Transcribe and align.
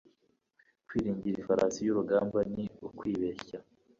Kwiringira 0.85 1.35
ifarasi 1.39 1.79
y’urugamba 1.83 2.39
ni 2.53 2.65
ukwibeshya 2.87 3.57